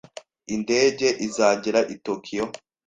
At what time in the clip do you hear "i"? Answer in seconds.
1.93-1.95